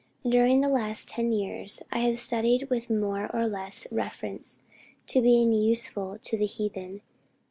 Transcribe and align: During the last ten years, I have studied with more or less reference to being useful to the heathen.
During 0.27 0.61
the 0.61 0.67
last 0.67 1.09
ten 1.09 1.31
years, 1.31 1.79
I 1.91 1.99
have 1.99 2.17
studied 2.17 2.71
with 2.71 2.89
more 2.89 3.29
or 3.35 3.45
less 3.45 3.85
reference 3.91 4.61
to 5.05 5.21
being 5.21 5.53
useful 5.53 6.17
to 6.23 6.37
the 6.39 6.47
heathen. 6.47 7.01